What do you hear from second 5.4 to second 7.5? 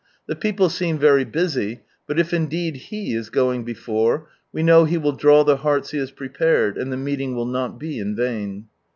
the hearts He has prepared, and the meeting will